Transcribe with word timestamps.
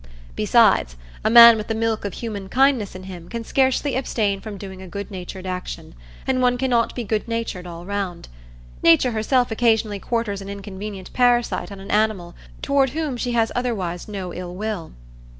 Besides, 0.35 0.95
a 1.23 1.29
man 1.29 1.57
with 1.57 1.67
the 1.67 1.75
milk 1.75 2.05
of 2.05 2.13
human 2.13 2.49
kindness 2.49 2.95
in 2.95 3.03
him 3.03 3.29
can 3.29 3.43
scarcely 3.43 3.95
abstain 3.95 4.41
from 4.41 4.57
doing 4.57 4.81
a 4.81 4.87
good 4.87 5.11
natured 5.11 5.45
action, 5.45 5.93
and 6.25 6.41
one 6.41 6.57
cannot 6.57 6.95
be 6.95 7.03
good 7.03 7.27
natured 7.27 7.67
all 7.67 7.85
round. 7.85 8.27
Nature 8.81 9.11
herself 9.11 9.51
occasionally 9.51 9.99
quarters 9.99 10.41
an 10.41 10.49
inconvenient 10.49 11.13
parasite 11.13 11.71
on 11.71 11.79
an 11.79 11.91
animal 11.91 12.33
toward 12.63 12.89
whom 12.89 13.15
she 13.15 13.33
has 13.33 13.51
otherwise 13.55 14.07
no 14.07 14.33
ill 14.33 14.55
will. 14.55 14.91